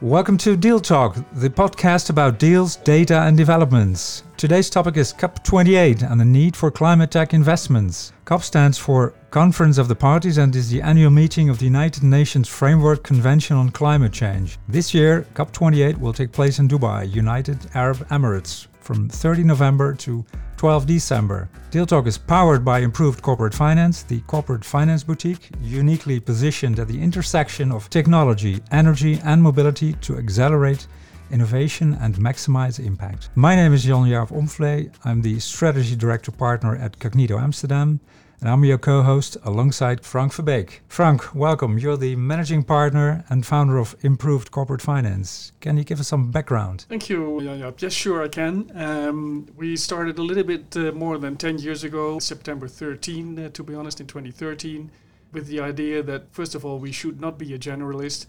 [0.00, 4.22] Welcome to Deal Talk, the podcast about deals, data, and developments.
[4.36, 8.12] Today's topic is COP28 and the need for climate tech investments.
[8.24, 12.04] COP stands for Conference of the Parties and is the annual meeting of the United
[12.04, 14.56] Nations Framework Convention on Climate Change.
[14.68, 20.24] This year, COP28 will take place in Dubai, United Arab Emirates, from 30 November to
[20.58, 21.48] 12 December.
[21.70, 26.88] Deal Talk is powered by Improved Corporate Finance, the corporate finance boutique, uniquely positioned at
[26.88, 30.88] the intersection of technology, energy, and mobility to accelerate
[31.30, 33.30] innovation and maximize impact.
[33.36, 34.90] My name is Jan Jaap Omvlee.
[35.04, 38.00] I'm the strategy director partner at Cognito Amsterdam
[38.40, 40.80] and I'm your co-host alongside Frank Verbeek.
[40.86, 41.76] Frank, welcome.
[41.76, 45.52] You're the managing partner and founder of Improved Corporate Finance.
[45.60, 46.86] Can you give us some background?
[46.88, 47.40] Thank you,
[47.78, 48.70] Yes, sure I can.
[48.74, 53.48] Um, we started a little bit uh, more than 10 years ago, September 13, uh,
[53.50, 54.90] to be honest, in 2013,
[55.32, 58.26] with the idea that, first of all, we should not be a generalist,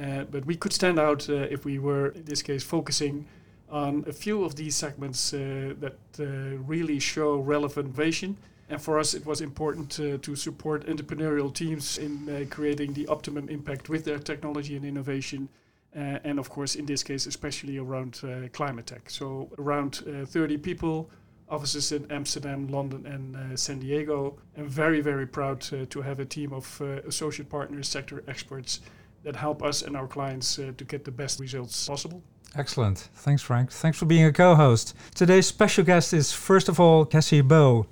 [0.00, 3.26] uh, but we could stand out uh, if we were, in this case, focusing
[3.70, 6.24] on a few of these segments uh, that uh,
[6.66, 8.36] really show relevant innovation
[8.72, 13.06] and for us, it was important to, to support entrepreneurial teams in uh, creating the
[13.06, 15.50] optimum impact with their technology and innovation.
[15.94, 19.10] Uh, and of course, in this case, especially around uh, climate tech.
[19.10, 21.10] So, around uh, 30 people,
[21.50, 24.38] offices in Amsterdam, London, and uh, San Diego.
[24.56, 28.80] I'm very, very proud to have a team of uh, associate partners, sector experts
[29.22, 32.22] that help us and our clients to get the best results possible.
[32.54, 33.10] Excellent.
[33.16, 33.70] Thanks, Frank.
[33.70, 34.94] Thanks for being a co host.
[35.14, 37.86] Today's special guest is, first of all, Cassie Bowe.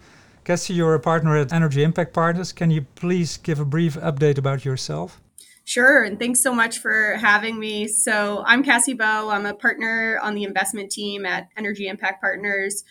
[0.45, 2.53] Cassie, you're a partner at Energy Impact Partners.
[2.53, 5.21] Can you please give a brief update about yourself?
[5.65, 7.87] Sure, and thanks so much for having me.
[7.87, 9.29] So, I'm Cassie Bowe.
[9.29, 12.83] I'm a partner on the investment team at Energy Impact Partners.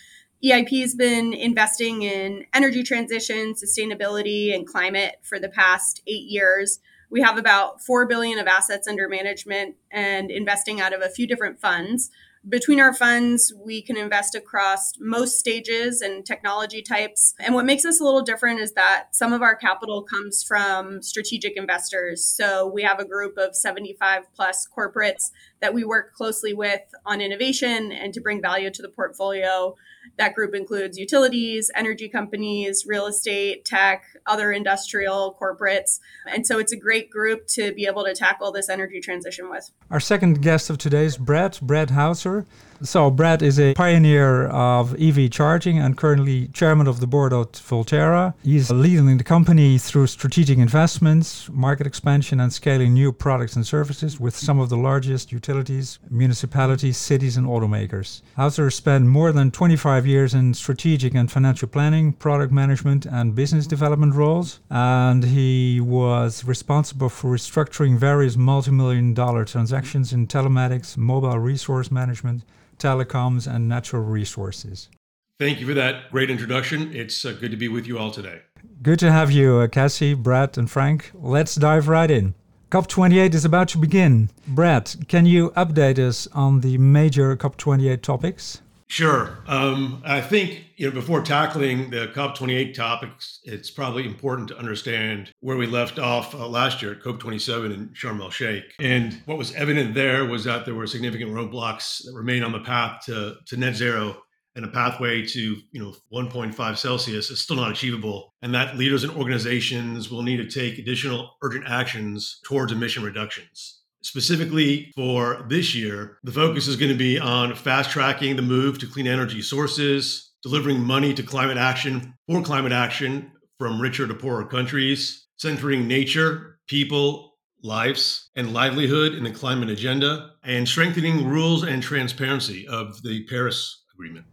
[0.43, 6.79] EIP has been investing in energy transition, sustainability, and climate for the past eight years.
[7.09, 11.25] We have about 4 billion of assets under management and investing out of a few
[11.25, 12.11] different funds
[12.47, 17.33] between our funds, we can invest across most stages and technology types.
[17.39, 21.01] And what makes us a little different is that some of our capital comes from
[21.01, 22.23] strategic investors.
[22.23, 25.31] So we have a group of 75 plus corporates
[25.61, 29.75] that we work closely with on innovation and to bring value to the portfolio.
[30.17, 35.99] That group includes utilities, energy companies, real estate, tech, other industrial corporates.
[36.27, 39.71] And so it's a great group to be able to tackle this energy transition with.
[39.89, 42.45] Our second guest of today is Brad, Brad Hauser.
[42.81, 47.51] So, Brad is a pioneer of EV charging and currently chairman of the board at
[47.51, 48.33] Voltera.
[48.41, 54.17] He's leading the company through strategic investments, market expansion, and scaling new products and services
[54.17, 58.21] with some of the largest utilities, municipalities, cities, and automakers.
[58.37, 63.67] Hauser spent more than 25 years in strategic and financial planning, product management, and business
[63.67, 70.95] development roles, and he was responsible for restructuring various multi million dollar transactions in telematics,
[70.95, 72.43] mobile resource management
[72.79, 74.89] telecoms, and natural resources.
[75.37, 76.93] Thank you for that great introduction.
[76.93, 78.41] It's uh, good to be with you all today.
[78.81, 81.11] Good to have you, uh, Cassie, Brad, and Frank.
[81.13, 82.33] Let's dive right in.
[82.71, 84.29] COP28 is about to begin.
[84.47, 88.61] Brad, can you update us on the major COP28 topics?
[88.89, 89.37] Sure.
[89.45, 95.31] Um, I think you know before tackling the COP28 topics, it's probably important to understand
[95.41, 98.73] where we left off uh, last year at COP27 in Sharm el Sheikh.
[98.79, 102.61] And what was evident there was that there were significant roadblocks that remain on the
[102.61, 104.23] path to, to net zero
[104.55, 109.03] and a pathway to you know 1.5 Celsius is still not achievable, and that leaders
[109.03, 113.78] and organizations will need to take additional urgent actions towards emission reductions.
[114.01, 118.79] Specifically for this year, the focus is going to be on fast tracking the move
[118.79, 124.13] to clean energy sources, delivering money to climate action for climate action from richer to
[124.13, 131.63] poorer countries, centering nature, people, lives, and livelihood in the climate agenda, and strengthening rules
[131.63, 134.25] and transparency of the Paris Agreement.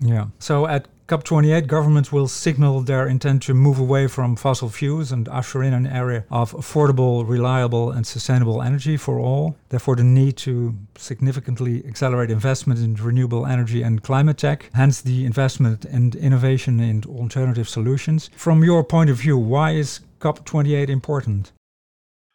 [0.00, 0.26] Yeah.
[0.38, 5.26] So at COP28, governments will signal their intent to move away from fossil fuels and
[5.28, 9.56] usher in an area of affordable, reliable, and sustainable energy for all.
[9.70, 15.24] Therefore, the need to significantly accelerate investment in renewable energy and climate tech, hence the
[15.24, 18.28] investment and innovation in alternative solutions.
[18.36, 21.52] From your point of view, why is COP28 important?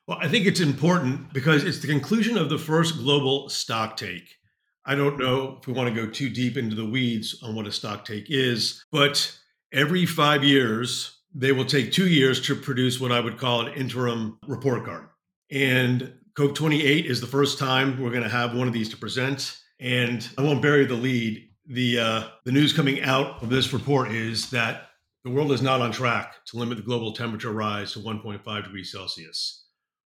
[0.08, 4.40] Well, I think it's important because it's the conclusion of the first global stock take
[4.86, 7.68] I don't know if we want to go too deep into the weeds on what
[7.68, 9.38] a stock take is, but
[9.72, 13.74] every five years, they will take two years to produce what I would call an
[13.74, 15.08] interim report card.
[15.50, 19.58] And COP28 is the first time we're going to have one of these to present.
[19.80, 21.50] And I won't bury the lead.
[21.66, 24.90] The, uh, the news coming out of this report is that
[25.24, 28.92] the world is not on track to limit the global temperature rise to 1.5 degrees
[28.92, 29.64] Celsius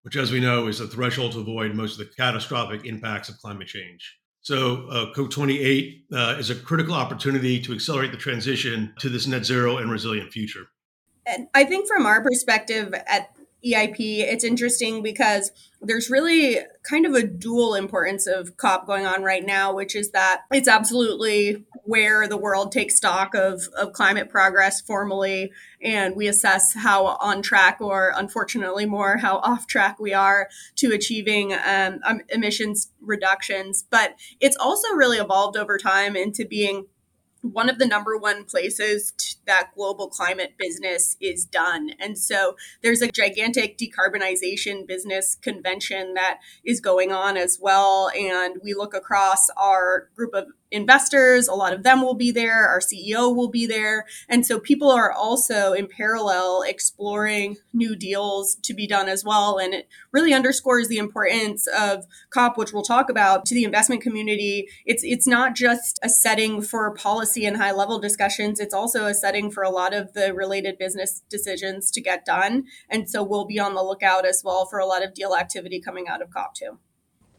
[0.08, 3.38] which, as we know, is the threshold to avoid most of the catastrophic impacts of
[3.40, 4.18] climate change.
[4.48, 9.46] So, uh, COP28 uh, is a critical opportunity to accelerate the transition to this net
[9.46, 10.68] zero and resilient future.
[11.26, 13.36] And I think from our perspective at
[13.66, 15.52] EIP, it's interesting because
[15.82, 20.12] there's really kind of a dual importance of COP going on right now, which is
[20.12, 25.52] that it's absolutely where the world takes stock of, of climate progress formally,
[25.82, 30.92] and we assess how on track or unfortunately more how off track we are to
[30.92, 33.86] achieving um, um emissions reductions.
[33.90, 36.86] But it's also really evolved over time into being
[37.42, 39.14] one of the number one places
[39.46, 41.92] that global climate business is done.
[42.00, 48.10] And so there's a gigantic decarbonization business convention that is going on as well.
[48.18, 52.68] And we look across our group of investors, a lot of them will be there,
[52.68, 54.06] our CEO will be there.
[54.28, 59.58] And so people are also in parallel exploring new deals to be done as well.
[59.58, 64.02] And it really underscores the importance of COP, which we'll talk about, to the investment
[64.02, 64.68] community.
[64.86, 69.14] It's it's not just a setting for policy and high level discussions, it's also a
[69.14, 72.66] setting for a lot of the related business decisions to get done.
[72.90, 75.80] And so we'll be on the lookout as well for a lot of deal activity
[75.80, 76.80] coming out of COP too.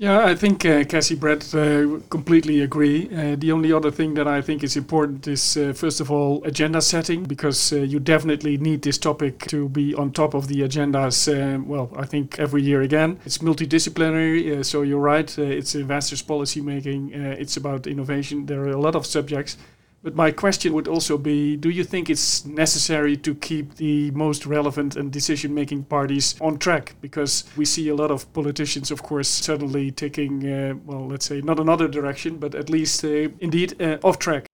[0.01, 3.09] Yeah, I think uh, Cassie, Brett, uh, completely agree.
[3.13, 6.41] Uh, the only other thing that I think is important is, uh, first of all,
[6.45, 10.61] agenda setting, because uh, you definitely need this topic to be on top of the
[10.61, 11.27] agendas.
[11.27, 14.65] Uh, well, I think every year again, it's multidisciplinary.
[14.65, 15.37] so you're right.
[15.37, 17.11] it's investors policy making.
[17.13, 18.47] it's about innovation.
[18.47, 19.57] There are a lot of subjects.
[20.03, 24.47] But my question would also be do you think it's necessary to keep the most
[24.47, 26.95] relevant and decision making parties on track?
[27.01, 31.41] Because we see a lot of politicians, of course, suddenly taking, uh, well, let's say
[31.41, 34.47] not another direction, but at least uh, indeed uh, off track.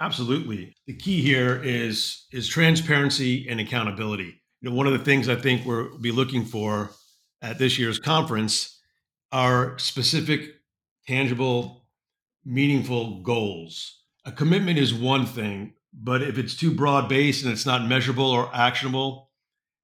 [0.00, 0.74] Absolutely.
[0.86, 4.40] The key here is is transparency and accountability.
[4.60, 6.90] You know, one of the things I think we'll be looking for
[7.42, 8.78] at this year's conference
[9.32, 10.54] are specific,
[11.06, 11.84] tangible,
[12.44, 13.98] meaningful goals
[14.28, 18.30] a commitment is one thing, but if it's too broad based and it's not measurable
[18.30, 19.30] or actionable,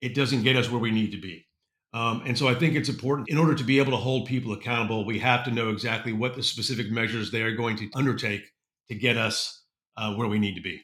[0.02, 1.46] it doesn't get us where we need to be.
[1.94, 4.52] Um, and so I think it's important in order to be able to hold people
[4.52, 8.42] accountable, we have to know exactly what the specific measures they are going to undertake
[8.88, 9.62] to get us
[9.96, 10.82] uh, where we need to be.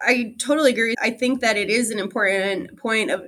[0.00, 0.94] I totally agree.
[1.00, 3.24] I think that it is an important point of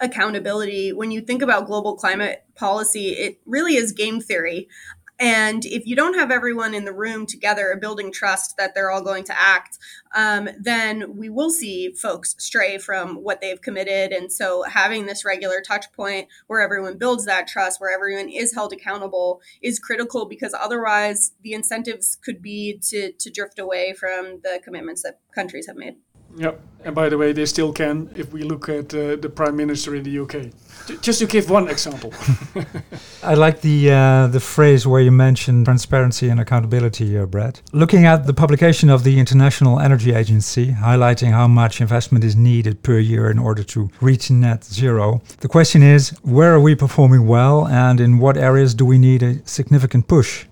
[0.00, 0.92] accountability.
[0.92, 4.68] When you think about global climate policy, it really is game theory.
[5.20, 9.02] And if you don't have everyone in the room together building trust that they're all
[9.02, 9.78] going to act,
[10.14, 14.12] um, then we will see folks stray from what they've committed.
[14.12, 18.54] And so having this regular touch point where everyone builds that trust, where everyone is
[18.54, 24.40] held accountable, is critical because otherwise the incentives could be to, to drift away from
[24.42, 25.96] the commitments that countries have made.
[26.36, 26.60] Yep.
[26.84, 29.94] And by the way, they still can if we look at uh, the prime minister
[29.94, 30.52] in the UK.
[31.00, 32.12] just to give one example.
[33.22, 37.62] I like the uh, the phrase where you mentioned transparency and accountability, uh, Brett.
[37.72, 42.82] Looking at the publication of the International Energy Agency, highlighting how much investment is needed
[42.82, 47.26] per year in order to reach net zero, the question is: Where are we performing
[47.26, 50.44] well, and in what areas do we need a significant push?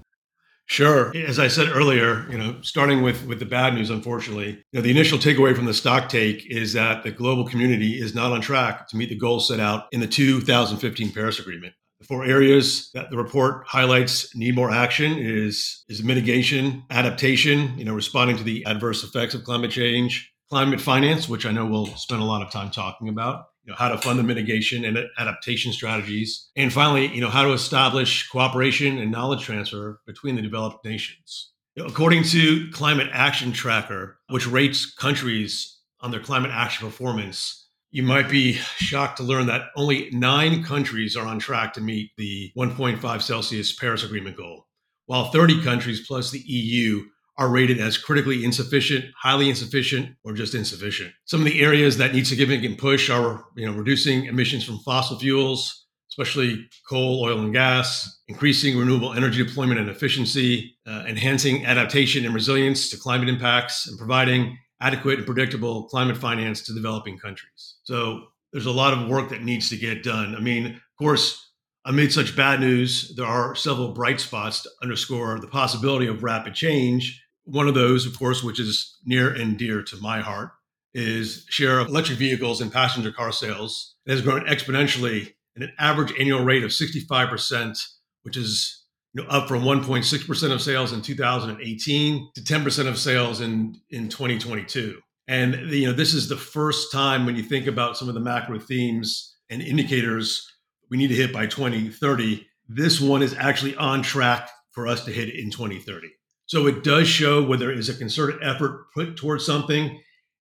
[0.73, 1.15] Sure.
[1.15, 4.81] As I said earlier, you know, starting with with the bad news, unfortunately, you know,
[4.81, 8.41] the initial takeaway from the stock take is that the global community is not on
[8.41, 11.75] track to meet the goals set out in the 2015 Paris Agreement.
[12.01, 17.85] The four areas that the report highlights need more action is is mitigation, adaptation, you
[17.85, 21.95] know, responding to the adverse effects of climate change, climate finance, which I know we'll
[21.97, 24.99] spend a lot of time talking about, you know, how to fund the mitigation and
[25.19, 30.43] adaptation strategies, and finally, you know, how to establish cooperation and knowledge transfer between the
[30.43, 31.53] developed nations.
[31.75, 37.69] You know, according to Climate Action Tracker, which rates countries on their climate action performance,
[37.91, 42.11] you might be shocked to learn that only nine countries are on track to meet
[42.17, 44.67] the 1.5 Celsius Paris Agreement goal,
[45.07, 47.05] while 30 countries plus the EU
[47.43, 51.13] are rated as critically insufficient, highly insufficient, or just insufficient.
[51.25, 55.19] Some of the areas that need significant push are, you know, reducing emissions from fossil
[55.19, 62.25] fuels, especially coal, oil, and gas, increasing renewable energy deployment and efficiency, uh, enhancing adaptation
[62.25, 67.77] and resilience to climate impacts, and providing adequate and predictable climate finance to developing countries.
[67.83, 68.21] So
[68.53, 70.37] there's a lot of work that needs to get done.
[70.37, 71.45] I mean, of course,
[71.85, 76.55] amid such bad news, there are several bright spots to underscore the possibility of rapid
[76.55, 80.51] change one of those, of course, which is near and dear to my heart,
[80.95, 83.97] is share of electric vehicles and passenger car sales.
[84.07, 87.83] It has grown exponentially at an average annual rate of 65%,
[88.23, 88.85] which is
[89.15, 94.09] you know, up from 1.6% of sales in 2018 to 10% of sales in, in
[94.09, 94.99] 2022.
[95.29, 98.21] And you know, this is the first time when you think about some of the
[98.21, 100.47] macro themes and indicators
[100.91, 102.47] we need to hit by 2030.
[102.69, 106.09] This one is actually on track for us to hit in 2030.
[106.53, 109.99] So it does show where there is a concerted effort put towards something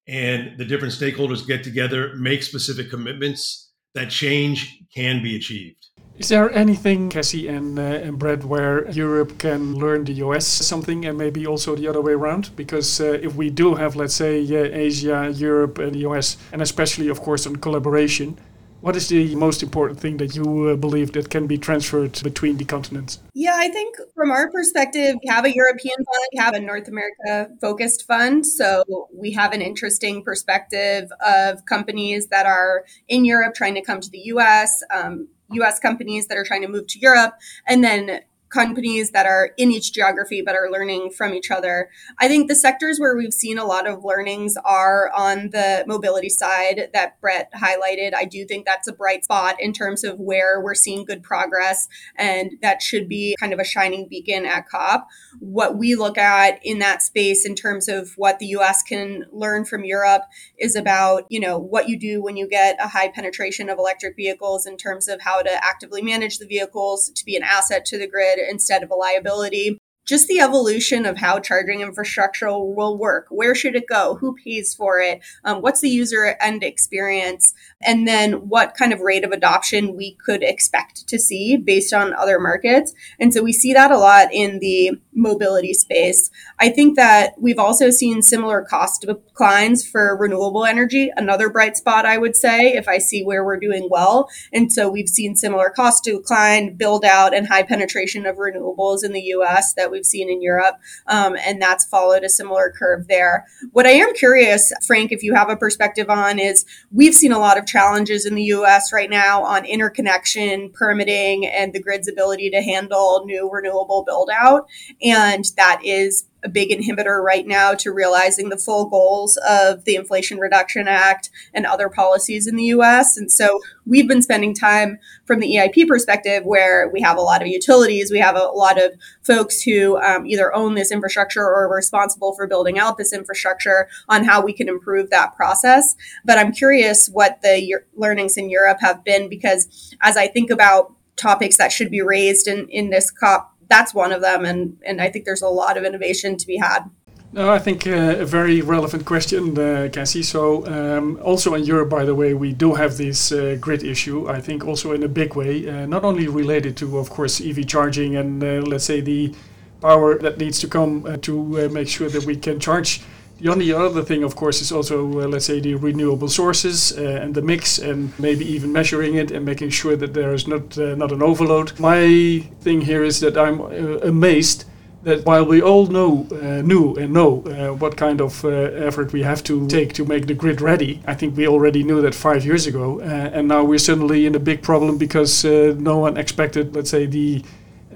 [0.09, 5.87] and the different stakeholders get together, make specific commitments, that change can be achieved.
[6.17, 11.05] Is there anything, Cassie and, uh, and Brett, where Europe can learn the US something
[11.05, 12.49] and maybe also the other way around?
[12.57, 16.61] Because uh, if we do have, let's say, uh, Asia, Europe, and the US, and
[16.61, 18.37] especially, of course, on collaboration,
[18.81, 22.57] what is the most important thing that you uh, believe that can be transferred between
[22.57, 23.19] the continents?
[23.33, 26.87] Yeah, I think from our perspective, we have a European fund, we have a North
[26.87, 28.45] America focused fund.
[28.45, 28.83] So
[29.13, 34.09] we have an interesting perspective of companies that are in Europe trying to come to
[34.09, 37.33] the US, um, US companies that are trying to move to Europe,
[37.67, 38.21] and then
[38.51, 41.89] companies that are in each geography but are learning from each other.
[42.19, 46.29] I think the sectors where we've seen a lot of learnings are on the mobility
[46.29, 48.13] side that Brett highlighted.
[48.13, 51.87] I do think that's a bright spot in terms of where we're seeing good progress,
[52.17, 55.07] and that should be kind of a shining beacon at COP.
[55.39, 59.65] What we look at in that space in terms of what the US can learn
[59.65, 60.23] from Europe
[60.59, 64.15] is about, you know, what you do when you get a high penetration of electric
[64.15, 67.97] vehicles in terms of how to actively manage the vehicles to be an asset to
[67.97, 69.77] the grid instead of a liability
[70.11, 73.27] just the evolution of how charging infrastructure will work.
[73.29, 74.15] Where should it go?
[74.15, 75.21] Who pays for it?
[75.45, 77.53] Um, what's the user end experience?
[77.81, 82.13] And then what kind of rate of adoption we could expect to see based on
[82.13, 82.93] other markets.
[83.21, 86.29] And so we see that a lot in the mobility space.
[86.59, 92.05] I think that we've also seen similar cost declines for renewable energy, another bright spot,
[92.05, 94.29] I would say, if I see where we're doing well.
[94.51, 99.13] And so we've seen similar cost decline, build out, and high penetration of renewables in
[99.13, 100.75] the US that we've seen in Europe.
[101.07, 103.45] Um, and that's followed a similar curve there.
[103.71, 107.39] What I am curious, Frank, if you have a perspective on, is we've seen a
[107.39, 112.49] lot of challenges in the US right now on interconnection, permitting, and the grid's ability
[112.51, 114.67] to handle new renewable build out.
[115.01, 119.95] And that is a big inhibitor right now to realizing the full goals of the
[119.95, 123.17] Inflation Reduction Act and other policies in the US.
[123.17, 127.41] And so we've been spending time from the EIP perspective where we have a lot
[127.41, 128.91] of utilities, we have a lot of
[129.23, 133.87] folks who um, either own this infrastructure or are responsible for building out this infrastructure
[134.09, 135.95] on how we can improve that process.
[136.25, 140.93] But I'm curious what the learnings in Europe have been because as I think about
[141.15, 145.01] topics that should be raised in, in this COP that's one of them, and and
[145.01, 146.89] I think there's a lot of innovation to be had.
[147.33, 150.21] No, I think uh, a very relevant question, uh, Cassie.
[150.21, 154.29] So, um, also in Europe, by the way, we do have this uh, grid issue.
[154.29, 157.65] I think also in a big way, uh, not only related to, of course, EV
[157.67, 159.33] charging and uh, let's say the
[159.79, 163.01] power that needs to come uh, to make sure that we can charge
[163.41, 167.01] the only other thing, of course, is also, uh, let's say, the renewable sources uh,
[167.01, 170.77] and the mix, and maybe even measuring it and making sure that there is not
[170.77, 171.79] uh, not an overload.
[171.79, 174.65] My thing here is that I'm uh, amazed
[175.03, 179.23] that while we all know, uh, knew and know uh, what kind of effort we
[179.23, 182.45] have to take to make the grid ready, I think we already knew that five
[182.45, 186.91] years ago, and now we're suddenly in a big problem because no one expected, let's
[186.91, 187.43] say, the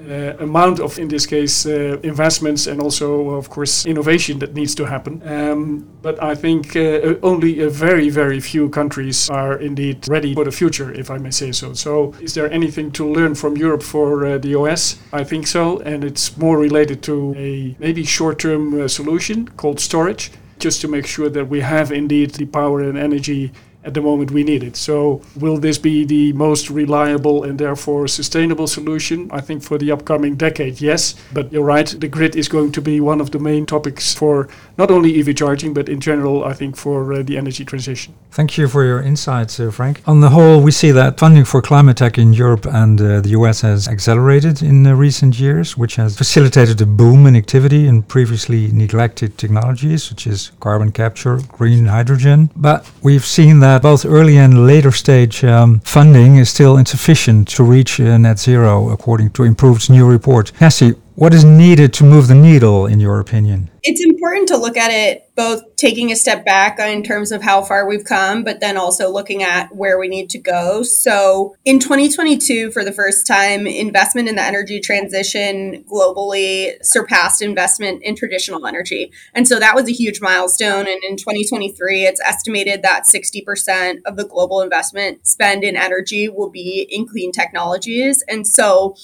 [0.10, 4.76] uh, amount of, in this case, uh, investments and also, of course, innovation that needs
[4.76, 5.22] to happen.
[5.26, 10.46] Um, but I think uh, only a very, very few countries are indeed ready for
[10.46, 11.74] the future, if I may say so.
[11.74, 14.98] So, is there anything to learn from Europe for uh, the OS?
[15.12, 20.32] I think so, and it's more related to a maybe short-term uh, solution called storage,
[20.60, 23.52] just to make sure that we have indeed the power and energy
[23.86, 24.76] at the moment we need it.
[24.76, 29.30] So, will this be the most reliable and therefore sustainable solution?
[29.32, 31.16] I think for the upcoming decade, yes.
[31.32, 34.50] But you're right, the grid is going to be one of the main topics for
[34.78, 38.14] not only EV charging, but in general, I think for uh, the energy transition.
[38.32, 40.02] Thank you for your insights, uh, Frank.
[40.06, 43.30] On the whole, we see that funding for climate tech in Europe and uh, the
[43.30, 48.72] US has accelerated in recent years, which has facilitated a boom in activity in previously
[48.72, 52.50] neglected technologies such as carbon capture, green hydrogen.
[52.56, 57.64] But we've seen that both early and later stage um, funding is still insufficient to
[57.64, 60.52] reach uh, net zero, according to Improved's new report.
[60.58, 63.70] Cassie, what is needed to move the needle, in your opinion?
[63.84, 67.62] It's important to look at it both taking a step back in terms of how
[67.62, 70.84] far we've come, but then also looking at where we need to go.
[70.84, 78.02] So, in 2022, for the first time, investment in the energy transition globally surpassed investment
[78.04, 79.12] in traditional energy.
[79.34, 80.88] And so that was a huge milestone.
[80.88, 86.50] And in 2023, it's estimated that 60% of the global investment spend in energy will
[86.50, 88.24] be in clean technologies.
[88.28, 88.96] And so,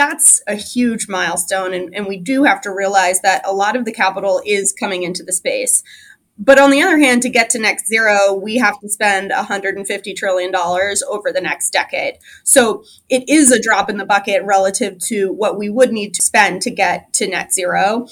[0.00, 1.74] that's a huge milestone.
[1.74, 5.02] And, and we do have to realize that a lot of the capital is coming
[5.02, 5.82] into the space.
[6.38, 10.16] But on the other hand, to get to net zero, we have to spend $150
[10.16, 12.14] trillion over the next decade.
[12.44, 16.22] So it is a drop in the bucket relative to what we would need to
[16.22, 18.06] spend to get to net zero.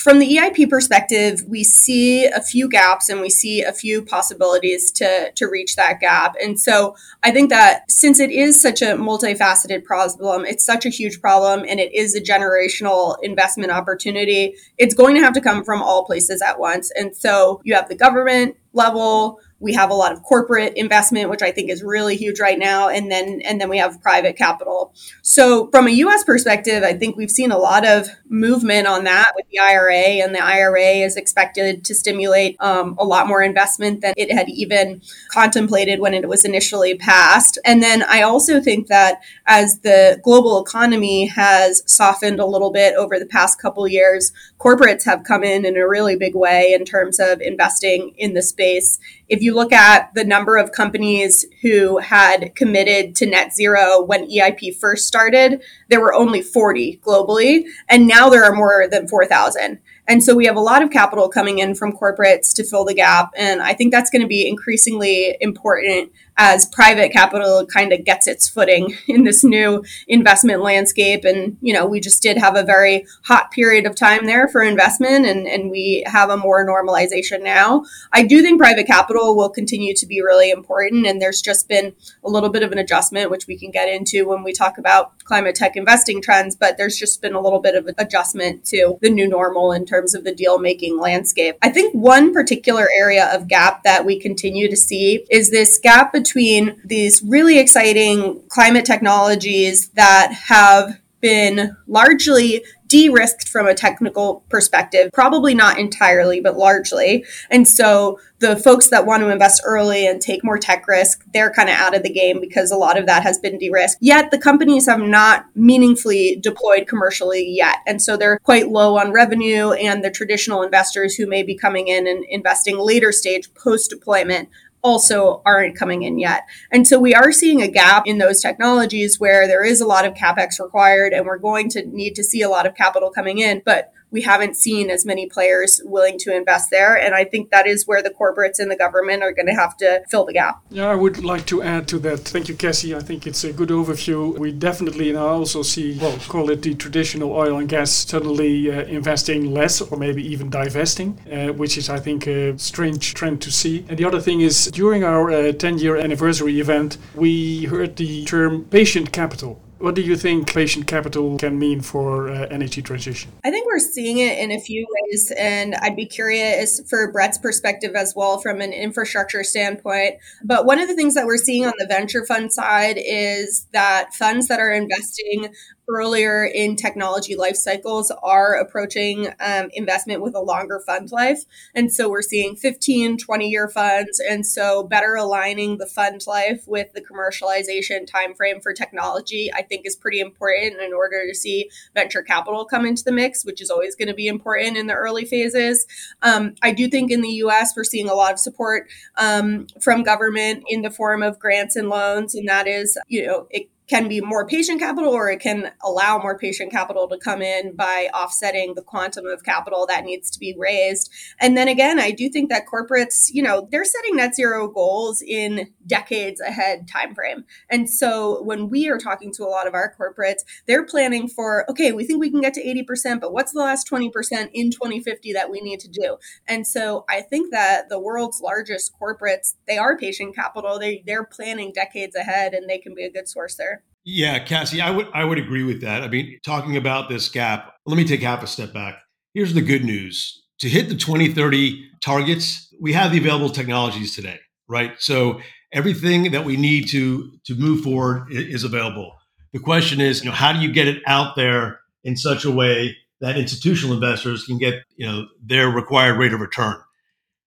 [0.00, 4.90] From the EIP perspective, we see a few gaps and we see a few possibilities
[4.92, 6.36] to, to reach that gap.
[6.42, 10.88] And so I think that since it is such a multifaceted problem, it's such a
[10.88, 15.62] huge problem, and it is a generational investment opportunity, it's going to have to come
[15.64, 16.90] from all places at once.
[16.92, 21.42] And so you have the government level, we have a lot of corporate investment which
[21.42, 24.92] i think is really huge right now and then and then we have private capital.
[25.22, 29.32] So from a us perspective i think we've seen a lot of movement on that
[29.36, 34.00] with the ira and the ira is expected to stimulate um, a lot more investment
[34.00, 37.58] than it had even contemplated when it was initially passed.
[37.64, 42.94] And then i also think that as the global economy has softened a little bit
[42.94, 46.84] over the past couple years corporates have come in in a really big way in
[46.84, 48.98] terms of investing in the space
[49.30, 54.28] if you look at the number of companies who had committed to net zero when
[54.28, 59.78] EIP first started, there were only 40 globally, and now there are more than 4,000.
[60.10, 62.94] And so we have a lot of capital coming in from corporates to fill the
[62.94, 63.30] gap.
[63.36, 68.26] And I think that's going to be increasingly important as private capital kind of gets
[68.26, 71.24] its footing in this new investment landscape.
[71.24, 74.64] And, you know, we just did have a very hot period of time there for
[74.64, 77.84] investment and, and we have a more normalization now.
[78.12, 81.06] I do think private capital will continue to be really important.
[81.06, 84.26] And there's just been a little bit of an adjustment, which we can get into
[84.26, 86.56] when we talk about climate tech investing trends.
[86.56, 89.86] But there's just been a little bit of an adjustment to the new normal in
[89.86, 91.56] terms of the deal making landscape.
[91.62, 96.12] I think one particular area of gap that we continue to see is this gap
[96.12, 104.44] between between these really exciting climate technologies that have been largely de-risked from a technical
[104.48, 107.24] perspective probably not entirely but largely.
[107.48, 111.52] And so the folks that want to invest early and take more tech risk they're
[111.52, 113.98] kind of out of the game because a lot of that has been de-risked.
[114.02, 117.76] Yet the companies have not meaningfully deployed commercially yet.
[117.86, 121.86] And so they're quite low on revenue and the traditional investors who may be coming
[121.86, 124.48] in and investing later stage post deployment
[124.82, 126.46] also aren't coming in yet.
[126.70, 130.04] And so we are seeing a gap in those technologies where there is a lot
[130.04, 133.38] of capex required and we're going to need to see a lot of capital coming
[133.38, 136.96] in, but we haven't seen as many players willing to invest there.
[136.96, 139.76] And I think that is where the corporates and the government are going to have
[139.78, 140.62] to fill the gap.
[140.70, 142.20] Yeah, I would like to add to that.
[142.20, 142.94] Thank you, Cassie.
[142.94, 144.36] I think it's a good overview.
[144.38, 148.82] We definitely now also see, well, call it the traditional oil and gas suddenly uh,
[148.84, 153.50] investing less or maybe even divesting, uh, which is, I think, a strange trend to
[153.50, 153.84] see.
[153.88, 158.24] And the other thing is, during our uh, 10 year anniversary event, we heard the
[158.24, 163.32] term patient capital what do you think patient capital can mean for uh, energy transition?
[163.42, 167.38] I think we're seeing it in a few ways, and I'd be curious for Brett's
[167.38, 170.16] perspective as well from an infrastructure standpoint.
[170.44, 174.14] But one of the things that we're seeing on the venture fund side is that
[174.14, 175.54] funds that are investing
[175.90, 181.40] earlier in technology life cycles are approaching um, investment with a longer fund life.
[181.74, 184.20] And so we're seeing 15, 20 year funds.
[184.20, 189.86] And so better aligning the fund life with the commercialization timeframe for technology, I think
[189.86, 193.70] is pretty important in order to see venture capital come into the mix, which is
[193.70, 195.86] always going to be important in the early phases.
[196.22, 200.02] Um, I do think in the US, we're seeing a lot of support um, from
[200.02, 202.34] government in the form of grants and loans.
[202.34, 206.16] And that is, you know, it can be more patient capital or it can allow
[206.16, 210.38] more patient capital to come in by offsetting the quantum of capital that needs to
[210.38, 211.10] be raised.
[211.40, 215.20] And then again, I do think that corporates, you know, they're setting net zero goals
[215.26, 217.42] in decades ahead timeframe.
[217.68, 221.68] And so when we are talking to a lot of our corporates, they're planning for,
[221.68, 224.12] okay, we think we can get to 80%, but what's the last 20%
[224.54, 226.16] in 2050 that we need to do?
[226.46, 230.78] And so I think that the world's largest corporates, they are patient capital.
[230.78, 233.79] They they're planning decades ahead and they can be a good source there.
[234.04, 236.02] Yeah, Cassie, I would I would agree with that.
[236.02, 238.98] I mean, talking about this gap, let me take half a step back.
[239.34, 240.42] Here's the good news.
[240.60, 244.92] To hit the 2030 targets, we have the available technologies today, right?
[244.98, 245.40] So
[245.72, 249.14] everything that we need to to move forward is available.
[249.52, 252.50] The question is, you know, how do you get it out there in such a
[252.50, 256.76] way that institutional investors can get, you know, their required rate of return?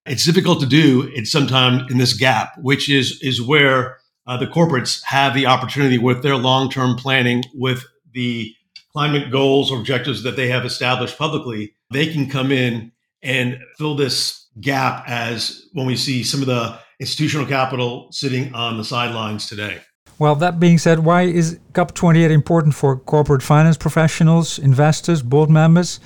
[0.06, 1.10] It's difficult to do.
[1.14, 5.98] It's sometimes in this gap, which is is where uh, the corporates have the opportunity
[5.98, 8.54] with their long term planning, with the
[8.94, 13.96] climate goals or objectives that they have established publicly, they can come in and fill
[13.96, 19.48] this gap as when we see some of the institutional capital sitting on the sidelines
[19.48, 19.82] today.
[20.20, 26.00] Well, that being said, why is COP28 important for corporate finance professionals, investors, board members?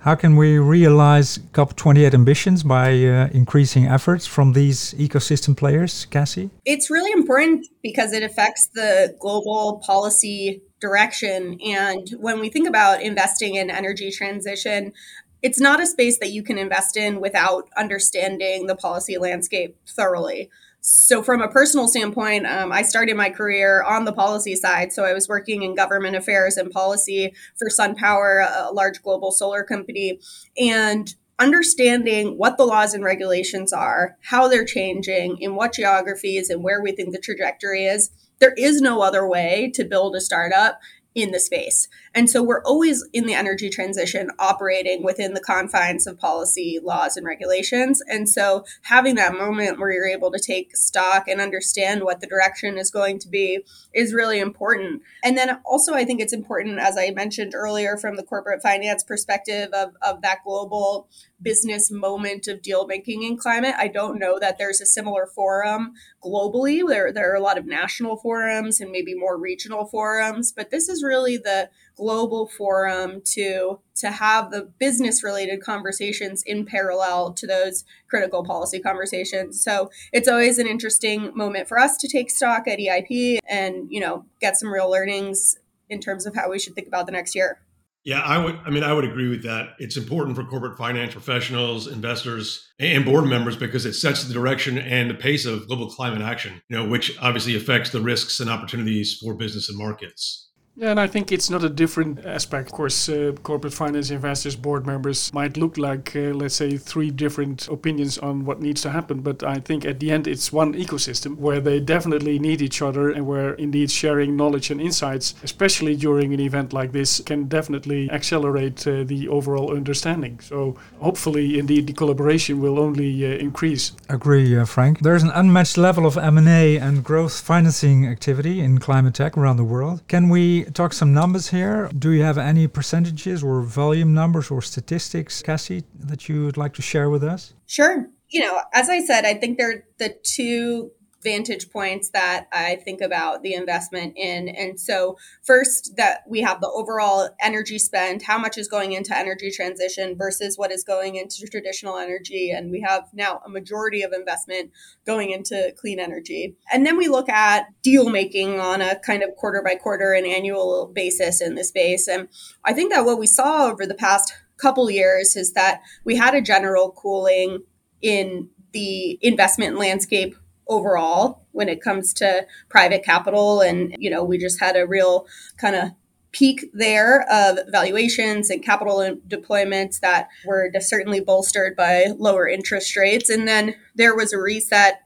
[0.00, 6.48] How can we realize COP28 ambitions by uh, increasing efforts from these ecosystem players, Cassie?
[6.64, 11.58] It's really important because it affects the global policy direction.
[11.62, 14.94] And when we think about investing in energy transition,
[15.42, 20.48] it's not a space that you can invest in without understanding the policy landscape thoroughly.
[20.82, 24.92] So, from a personal standpoint, um, I started my career on the policy side.
[24.92, 29.62] So, I was working in government affairs and policy for SunPower, a large global solar
[29.62, 30.20] company.
[30.58, 36.62] And understanding what the laws and regulations are, how they're changing, in what geographies, and
[36.62, 38.10] where we think the trajectory is.
[38.40, 40.80] There is no other way to build a startup
[41.14, 41.88] in the space.
[42.14, 47.16] And so we're always in the energy transition operating within the confines of policy, laws,
[47.16, 48.02] and regulations.
[48.08, 52.26] And so having that moment where you're able to take stock and understand what the
[52.26, 55.02] direction is going to be is really important.
[55.22, 59.04] And then also, I think it's important, as I mentioned earlier, from the corporate finance
[59.04, 61.08] perspective of, of that global
[61.42, 63.74] business moment of deal making in climate.
[63.78, 66.86] I don't know that there's a similar forum globally.
[66.86, 70.88] There, there are a lot of national forums and maybe more regional forums, but this
[70.88, 77.46] is really the global forum to to have the business related conversations in parallel to
[77.46, 79.62] those critical policy conversations.
[79.62, 84.00] So it's always an interesting moment for us to take stock at EIP and, you
[84.00, 85.58] know, get some real learnings
[85.90, 87.60] in terms of how we should think about the next year.
[88.02, 88.58] Yeah, I would.
[88.64, 89.74] I mean, I would agree with that.
[89.78, 94.78] It's important for corporate finance professionals, investors, and board members because it sets the direction
[94.78, 96.62] and the pace of global climate action.
[96.70, 100.49] You know, which obviously affects the risks and opportunities for business and markets.
[100.80, 102.70] Yeah, and I think it's not a different aspect.
[102.70, 107.10] Of course, uh, corporate finance investors, board members might look like, uh, let's say, three
[107.10, 109.20] different opinions on what needs to happen.
[109.20, 113.10] But I think at the end, it's one ecosystem where they definitely need each other
[113.10, 118.10] and where indeed sharing knowledge and insights, especially during an event like this, can definitely
[118.10, 120.40] accelerate uh, the overall understanding.
[120.40, 123.92] So hopefully, indeed, the collaboration will only uh, increase.
[124.08, 125.00] Agree, uh, Frank.
[125.00, 129.64] There's an unmatched level of M&A and growth financing activity in climate tech around the
[129.64, 130.00] world.
[130.08, 131.90] Can we talk some numbers here.
[131.96, 136.74] Do you have any percentages or volume numbers or statistics, Cassie, that you would like
[136.74, 137.54] to share with us?
[137.66, 138.08] Sure.
[138.28, 143.00] You know, as I said, I think they're the two vantage points that I think
[143.00, 144.48] about the investment in.
[144.48, 149.16] And so, first, that we have the overall energy spend, how much is going into
[149.16, 152.50] energy transition versus what is going into traditional energy.
[152.50, 154.70] And we have now a majority of investment
[155.04, 156.56] going into clean energy.
[156.72, 160.26] And then we look at deal making on a kind of quarter by quarter and
[160.26, 162.08] annual basis in the space.
[162.08, 162.28] And
[162.64, 166.34] I think that what we saw over the past couple years is that we had
[166.34, 167.64] a general cooling
[168.02, 170.36] in the investment landscape
[170.70, 173.60] overall when it comes to private capital.
[173.60, 175.26] And, you know, we just had a real
[175.58, 175.90] kind of
[176.32, 183.28] peak there of valuations and capital deployments that were certainly bolstered by lower interest rates.
[183.28, 185.02] And then there was a reset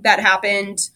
[0.00, 0.90] that happened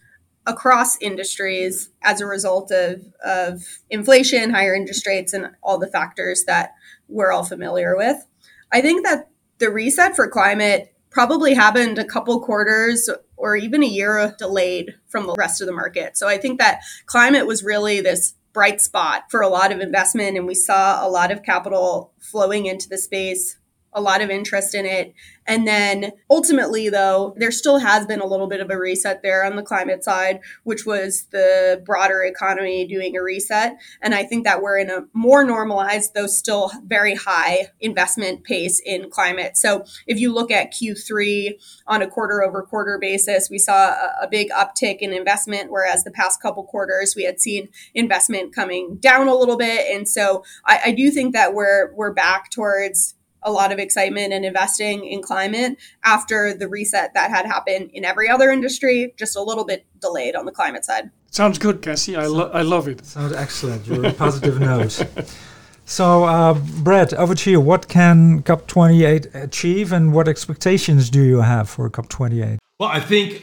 [0.47, 6.45] across industries as a result of, of inflation, higher interest rates, and all the factors
[6.47, 6.73] that
[7.07, 8.27] we're all familiar with.
[8.73, 9.29] I think that
[9.59, 15.27] the reset for climate probably happened a couple quarters or even a year delayed from
[15.27, 16.17] the rest of the market.
[16.17, 20.37] So I think that climate was really this bright spot for a lot of investment
[20.37, 23.57] and we saw a lot of capital flowing into the space
[23.93, 25.15] a lot of interest in it.
[25.47, 29.45] And then ultimately, though, there still has been a little bit of a reset there
[29.45, 33.79] on the climate side, which was the broader economy doing a reset.
[34.03, 38.81] And I think that we're in a more normalized, though still very high investment pace
[38.85, 39.57] in climate.
[39.57, 41.55] So if you look at Q3
[41.87, 43.91] on a quarter over quarter basis, we saw
[44.23, 48.97] a, big uptick in investment, whereas the past couple quarters we had seen investment coming
[48.97, 49.87] down a little bit.
[49.97, 53.15] And so I, I do think that we're we're back towards
[53.49, 58.05] a lot of excitement and investing in climate after the reset that had happened in
[58.05, 61.11] every other industry, just a little bit delayed on the climate side.
[61.31, 62.17] Sounds good, Cassie.
[62.17, 63.05] I, lo- I love it.
[63.05, 63.87] Sounds excellent.
[63.87, 65.05] You're a positive note.
[65.85, 67.61] So, uh, Brett, over to you.
[67.61, 72.59] What can COP28 achieve, and what expectations do you have for COP28?
[72.79, 73.43] Well, I think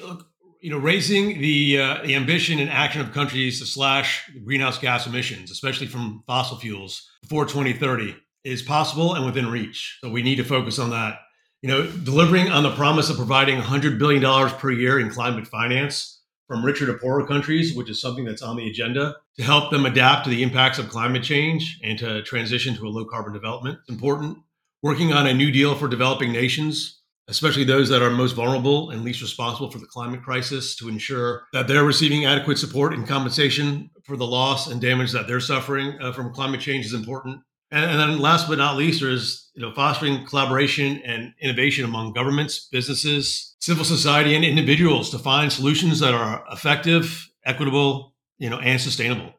[0.62, 5.08] you know raising the uh, the ambition and action of countries to slash greenhouse gas
[5.08, 8.16] emissions, especially from fossil fuels, before 2030
[8.46, 9.98] is possible and within reach.
[10.02, 11.20] So we need to focus on that.
[11.62, 16.22] You know, delivering on the promise of providing $100 billion per year in climate finance
[16.48, 19.86] from richer to poorer countries, which is something that's on the agenda to help them
[19.86, 23.80] adapt to the impacts of climate change and to transition to a low carbon development.
[23.82, 24.38] It's important.
[24.84, 29.04] Working on a new deal for developing nations, especially those that are most vulnerable and
[29.04, 33.90] least responsible for the climate crisis, to ensure that they're receiving adequate support and compensation
[34.04, 37.92] for the loss and damage that they're suffering uh, from climate change is important And,
[37.92, 42.68] and then last but not least, there's you know fostering collaboration and innovation among governments,
[42.72, 48.80] businesses, civil society, and individuals to find solutions that are effective, equitable, you know, and
[48.80, 49.34] sustainable.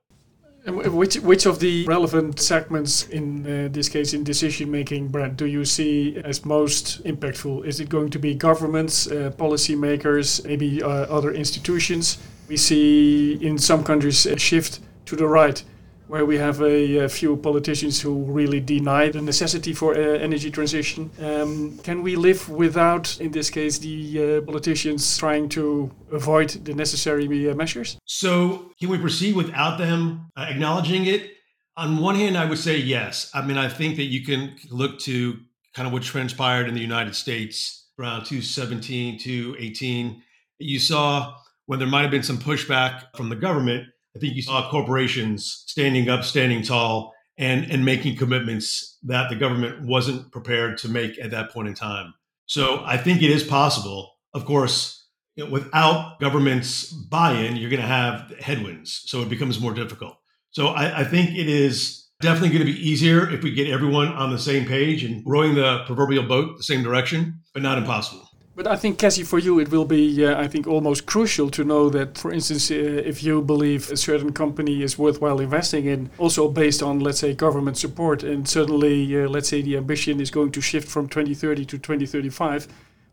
[0.67, 5.47] Which which of the relevant segments in uh, this case in decision making, Brad, do
[5.47, 7.65] you see as most impactful?
[7.65, 12.19] Is it going to be governments, uh, policymakers, maybe uh, other institutions?
[12.49, 15.63] We see in some countries a shift to the right
[16.09, 20.51] where we have a, a, few politicians who really deny the necessity for uh, energy
[20.51, 21.11] transition.
[21.21, 26.75] Um, can we live without, in this case, the uh, politicians trying to avoid the
[26.75, 27.99] necessary uh, measures?
[28.05, 31.33] So, can we proceed without them uh, acknowledging it?
[31.77, 33.31] On one hand, I would say yes.
[33.35, 35.39] I mean, I think that you can look to
[35.75, 40.23] kind of what transpired in the United States around 2017 to 18.
[40.59, 44.43] You saw when there might have been some pushback from the government I think you
[44.43, 50.79] saw corporations standing up, standing tall, and and making commitments that the government wasn't prepared
[50.79, 52.15] to make at that point in time.
[52.47, 54.15] So I think it is possible.
[54.33, 59.61] Of course, you know, without government's buy-in, you're going to have headwinds, so it becomes
[59.61, 60.17] more difficult.
[60.51, 64.09] So I, I think it is definitely going to be easier if we get everyone
[64.09, 68.26] on the same page and rowing the proverbial boat the same direction, but not impossible.
[68.57, 71.63] But I think, Cassie, for you, it will be, uh, I think, almost crucial to
[71.63, 76.09] know that, for instance, uh, if you believe a certain company is worthwhile investing in,
[76.17, 80.31] also based on, let's say, government support, and suddenly, uh, let's say, the ambition is
[80.31, 82.67] going to shift from 2030 to 2035.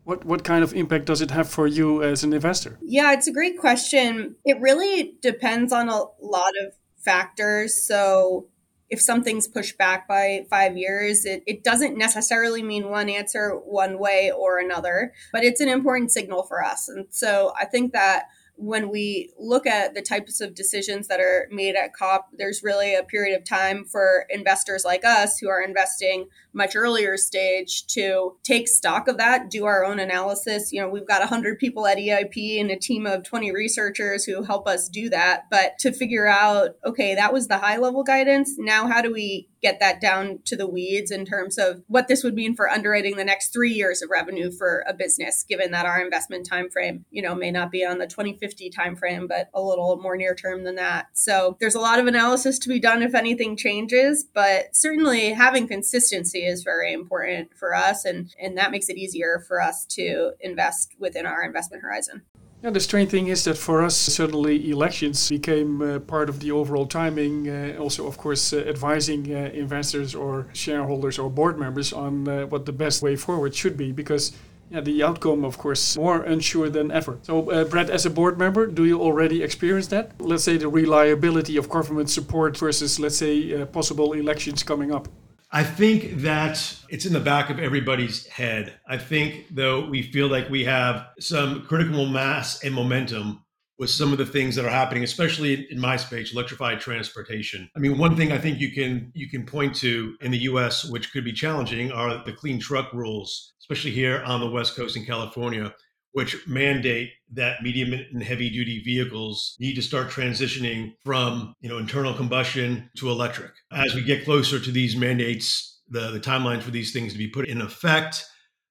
[0.05, 2.79] What, what kind of impact does it have for you as an investor?
[2.81, 4.37] Yeah, it's a great question.
[4.45, 7.83] It really depends on a lot of factors.
[7.83, 8.47] So,
[8.93, 13.97] if something's pushed back by five years, it, it doesn't necessarily mean one answer one
[13.97, 16.87] way or another, but it's an important signal for us.
[16.87, 21.47] And so I think that when we look at the types of decisions that are
[21.51, 25.61] made at COP, there's really a period of time for investors like us who are
[25.61, 30.71] investing much earlier stage to take stock of that, do our own analysis.
[30.71, 34.43] You know, we've got 100 people at EIP and a team of 20 researchers who
[34.43, 35.49] help us do that.
[35.49, 38.55] But to figure out, okay, that was the high level guidance.
[38.57, 42.23] Now, how do we get that down to the weeds in terms of what this
[42.23, 45.85] would mean for underwriting the next three years of revenue for a business, given that
[45.85, 49.49] our investment time frame, you know, may not be on the 2050 time frame, but
[49.53, 51.07] a little more near term than that.
[51.13, 55.67] So there's a lot of analysis to be done if anything changes, but certainly having
[55.67, 60.33] consistency is very important for us and, and that makes it easier for us to
[60.41, 62.23] invest within our investment horizon.
[62.63, 66.51] Yeah, the strange thing is that for us, certainly elections became uh, part of the
[66.51, 67.49] overall timing.
[67.49, 72.45] Uh, also, of course, uh, advising uh, investors or shareholders or board members on uh,
[72.45, 74.31] what the best way forward should be, because
[74.71, 77.19] yeah, the outcome, of course, more unsure than ever.
[77.23, 80.11] So, uh, Brad, as a board member, do you already experience that?
[80.21, 85.09] Let's say the reliability of government support versus, let's say, possible elections coming up.
[85.55, 88.73] I think that it's in the back of everybody's head.
[88.87, 93.45] I think, though, we feel like we have some critical mass and momentum
[93.77, 97.69] with some of the things that are happening, especially in my space, electrified transportation.
[97.75, 100.85] I mean, one thing I think you can you can point to in the U.S.,
[100.85, 104.97] which could be challenging, are the clean truck rules, especially here on the West Coast
[104.97, 105.71] in California,
[106.13, 111.77] which mandate that medium and heavy duty vehicles need to start transitioning from you know
[111.77, 113.51] internal combustion to electric.
[113.71, 117.27] As we get closer to these mandates the, the timelines for these things to be
[117.27, 118.25] put in effect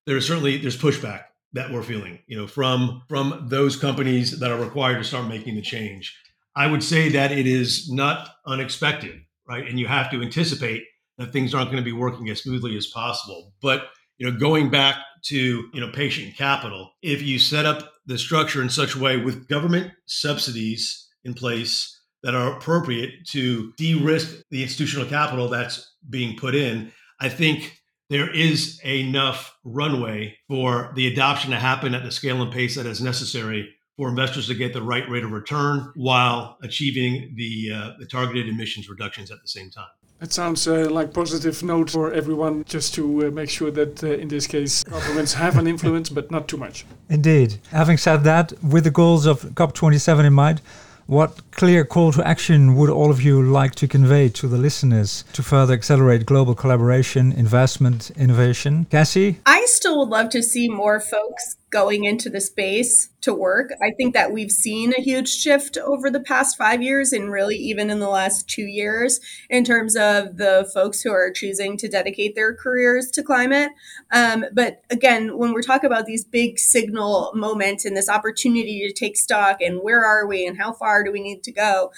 [0.07, 4.59] there's certainly there's pushback that we're feeling you know from from those companies that are
[4.59, 6.17] required to start making the change.
[6.57, 9.69] I would say that it is not unexpected right?
[9.69, 10.85] And you have to anticipate
[11.19, 13.53] that things aren't going to be working as smoothly as possible.
[13.61, 13.85] But
[14.23, 18.63] you know going back to you know patient capital if you set up the structure
[18.63, 24.63] in such a way with government subsidies in place that are appropriate to de-risk the
[24.63, 31.51] institutional capital that's being put in i think there is enough runway for the adoption
[31.51, 34.83] to happen at the scale and pace that is necessary for investors to get the
[34.83, 39.71] right rate of return while achieving the, uh, the targeted emissions reductions at the same
[39.71, 39.87] time
[40.23, 44.07] it sounds uh, like positive note for everyone, just to uh, make sure that uh,
[44.07, 46.87] in this case governments have an influence, but not too much.
[47.09, 47.59] Indeed.
[47.71, 50.63] Having said that, with the goals of COP27 in mind,
[51.07, 55.25] what clear call to action would all of you like to convey to the listeners
[55.33, 58.87] to further accelerate global collaboration, investment, innovation?
[58.91, 59.39] Cassie?
[59.47, 63.71] I still would love to see more folks going into the space to work.
[63.83, 67.57] I think that we've seen a huge shift over the past five years and really
[67.57, 71.89] even in the last two years in terms of the folks who are choosing to
[71.89, 73.71] dedicate their careers to climate.
[74.13, 78.93] Um, but again, when we're talking about these big signal moments and this opportunity to
[78.93, 81.91] take stock and where are we and how far do we need to go,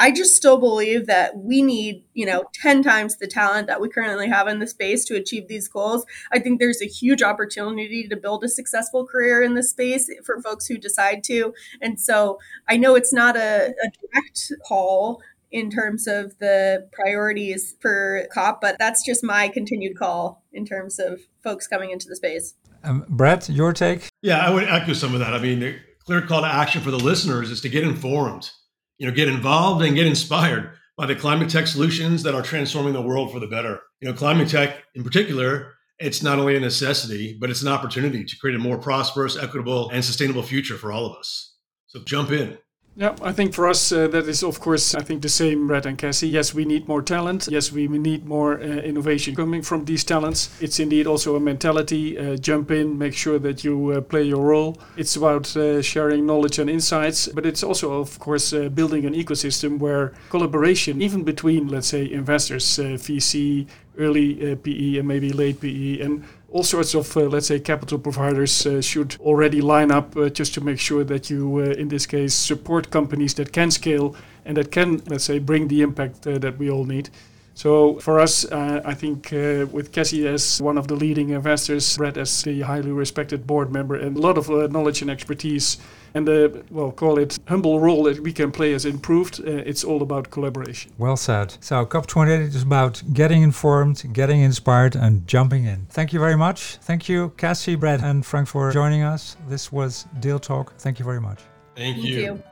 [0.00, 3.88] I just still believe that we need, you know, 10 times the talent that we
[3.88, 6.06] currently have in the space to achieve these goals.
[6.30, 10.40] I think there's a huge opportunity to build a successful career in this space for
[10.40, 11.52] folks who decide to.
[11.82, 17.74] And so I know it's not a, a direct call in terms of the priorities
[17.80, 22.16] for COP, but that's just my continued call in terms of folks coming into the
[22.16, 22.54] space.
[22.84, 24.08] Um, Brett, your take?
[24.22, 25.34] Yeah, I would echo some of that.
[25.34, 28.50] I mean, the clear call to action for the listeners is to get informed,
[28.98, 32.92] you know, get involved and get inspired by the climate tech solutions that are transforming
[32.92, 33.80] the world for the better.
[34.00, 38.24] You know, climate tech in particular, it's not only a necessity, but it's an opportunity
[38.24, 41.54] to create a more prosperous, equitable, and sustainable future for all of us.
[41.86, 42.58] So jump in.
[42.98, 45.86] Yeah, I think for us uh, that is of course I think the same, Brett
[45.86, 46.28] and Cassie.
[46.28, 47.46] Yes, we need more talent.
[47.48, 50.50] Yes, we need more uh, innovation coming from these talents.
[50.60, 52.18] It's indeed also a mentality.
[52.18, 54.78] Uh, jump in, make sure that you uh, play your role.
[54.96, 59.14] It's about uh, sharing knowledge and insights, but it's also of course uh, building an
[59.14, 66.00] ecosystem where collaboration, even between let's say investors, VC, early PE, and maybe late PE,
[66.00, 70.30] and all sorts of, uh, let's say, capital providers uh, should already line up uh,
[70.30, 74.16] just to make sure that you, uh, in this case, support companies that can scale
[74.44, 77.10] and that can, let's say, bring the impact uh, that we all need.
[77.58, 79.32] So for us, uh, I think
[79.72, 83.96] with Cassie as one of the leading investors, Brett as the highly respected board member,
[83.96, 85.76] and a lot of knowledge and expertise
[86.14, 89.40] and the well call it humble role that we can play as improved.
[89.40, 90.92] Uh, it's all about collaboration.
[90.98, 91.56] Well said.
[91.60, 95.86] So COP28 is about getting informed, getting inspired, and jumping in.
[95.90, 96.76] Thank you very much.
[96.82, 99.36] Thank you, Cassie, Brett, and Frank for joining us.
[99.48, 100.74] This was Deal Talk.
[100.78, 101.40] Thank you very much.
[101.74, 102.20] Thank, Thank you.
[102.20, 102.42] you.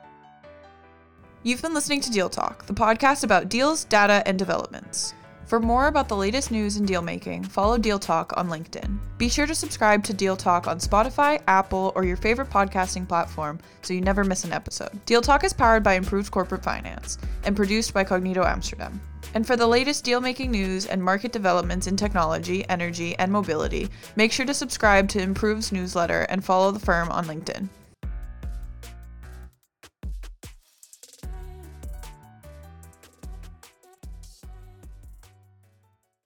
[1.47, 5.15] You've been listening to Deal Talk, the podcast about deals, data, and developments.
[5.45, 8.99] For more about the latest news in deal making, follow Deal Talk on LinkedIn.
[9.17, 13.61] Be sure to subscribe to Deal Talk on Spotify, Apple, or your favorite podcasting platform
[13.83, 14.91] so you never miss an episode.
[15.07, 19.01] Deal Talk is powered by Improved Corporate Finance and produced by Cognito Amsterdam.
[19.35, 23.89] And for the latest deal making news and market developments in technology, energy, and mobility,
[24.17, 27.69] make sure to subscribe to Improved's newsletter and follow the firm on LinkedIn.